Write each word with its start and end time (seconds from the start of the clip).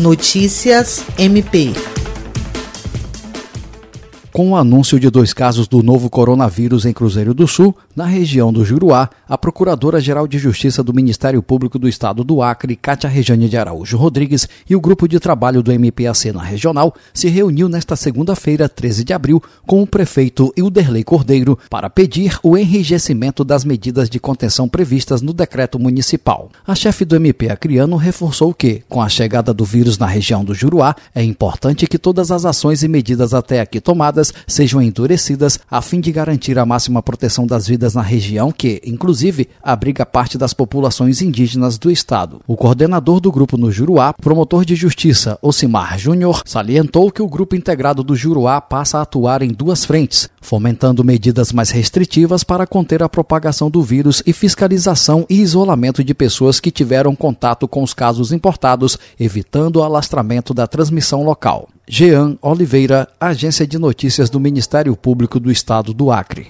Notícias 0.00 1.04
MP. 1.18 1.74
Com 4.32 4.52
o 4.52 4.56
anúncio 4.56 5.00
de 5.00 5.10
dois 5.10 5.34
casos 5.34 5.66
do 5.66 5.82
novo 5.82 6.08
coronavírus 6.08 6.86
em 6.86 6.92
Cruzeiro 6.92 7.34
do 7.34 7.48
Sul, 7.48 7.76
na 7.96 8.04
região 8.04 8.52
do 8.52 8.64
Juruá, 8.64 9.10
a 9.28 9.36
Procuradora-Geral 9.36 10.28
de 10.28 10.38
Justiça 10.38 10.84
do 10.84 10.94
Ministério 10.94 11.42
Público 11.42 11.80
do 11.80 11.88
Estado 11.88 12.22
do 12.22 12.40
Acre, 12.40 12.76
Cátia 12.76 13.10
Rejane 13.10 13.48
de 13.48 13.56
Araújo 13.56 13.96
Rodrigues, 13.96 14.48
e 14.68 14.76
o 14.76 14.80
grupo 14.80 15.08
de 15.08 15.18
trabalho 15.18 15.64
do 15.64 15.72
MPAC 15.72 16.30
na 16.32 16.44
regional 16.44 16.94
se 17.12 17.28
reuniu 17.28 17.68
nesta 17.68 17.96
segunda-feira, 17.96 18.68
13 18.68 19.02
de 19.02 19.12
abril, 19.12 19.42
com 19.66 19.82
o 19.82 19.86
prefeito 19.86 20.52
Hilderley 20.56 21.02
Cordeiro 21.02 21.58
para 21.68 21.90
pedir 21.90 22.38
o 22.44 22.56
enrijecimento 22.56 23.42
das 23.42 23.64
medidas 23.64 24.08
de 24.08 24.20
contenção 24.20 24.68
previstas 24.68 25.20
no 25.20 25.32
decreto 25.32 25.76
municipal. 25.76 26.50
A 26.64 26.76
chefe 26.76 27.04
do 27.04 27.16
MP 27.16 27.50
acreano 27.50 27.96
reforçou 27.96 28.54
que, 28.54 28.84
com 28.88 29.02
a 29.02 29.08
chegada 29.08 29.52
do 29.52 29.64
vírus 29.64 29.98
na 29.98 30.06
região 30.06 30.44
do 30.44 30.54
Juruá, 30.54 30.94
é 31.12 31.24
importante 31.24 31.88
que 31.88 31.98
todas 31.98 32.30
as 32.30 32.44
ações 32.44 32.84
e 32.84 32.88
medidas 32.88 33.34
até 33.34 33.60
aqui 33.60 33.80
tomadas 33.80 34.19
sejam 34.46 34.82
endurecidas 34.82 35.58
a 35.70 35.80
fim 35.80 36.00
de 36.00 36.12
garantir 36.12 36.58
a 36.58 36.66
máxima 36.66 37.02
proteção 37.02 37.46
das 37.46 37.66
vidas 37.66 37.94
na 37.94 38.02
região 38.02 38.52
que, 38.52 38.80
inclusive, 38.84 39.48
abriga 39.62 40.04
parte 40.04 40.36
das 40.36 40.52
populações 40.52 41.22
indígenas 41.22 41.78
do 41.78 41.90
estado. 41.90 42.40
O 42.46 42.56
coordenador 42.56 43.20
do 43.20 43.32
grupo 43.32 43.56
no 43.56 43.70
Juruá, 43.70 44.12
promotor 44.12 44.64
de 44.64 44.74
justiça, 44.74 45.38
Ocimar 45.40 45.98
Júnior, 45.98 46.42
salientou 46.44 47.10
que 47.10 47.22
o 47.22 47.28
grupo 47.28 47.56
integrado 47.56 48.02
do 48.02 48.14
Juruá 48.14 48.60
passa 48.60 48.98
a 48.98 49.02
atuar 49.02 49.42
em 49.42 49.48
duas 49.48 49.84
frentes, 49.84 50.28
fomentando 50.40 51.04
medidas 51.04 51.52
mais 51.52 51.70
restritivas 51.70 52.44
para 52.44 52.66
conter 52.66 53.02
a 53.02 53.08
propagação 53.08 53.70
do 53.70 53.82
vírus 53.82 54.22
e 54.26 54.32
fiscalização 54.32 55.26
e 55.28 55.40
isolamento 55.40 56.02
de 56.02 56.14
pessoas 56.14 56.60
que 56.60 56.70
tiveram 56.70 57.14
contato 57.14 57.66
com 57.66 57.82
os 57.82 57.94
casos 57.94 58.32
importados, 58.32 58.98
evitando 59.18 59.76
o 59.76 59.82
alastramento 59.82 60.52
da 60.52 60.66
transmissão 60.66 61.22
local. 61.22 61.68
Jean 61.92 62.38
Oliveira, 62.40 63.08
Agência 63.20 63.66
de 63.66 63.76
Notícias 63.76 64.30
do 64.30 64.38
Ministério 64.38 64.94
Público 64.94 65.40
do 65.40 65.50
Estado 65.50 65.92
do 65.92 66.12
Acre. 66.12 66.46